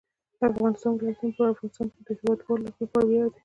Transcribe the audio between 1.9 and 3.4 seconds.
د هیوادوالو لپاره ویاړ دی.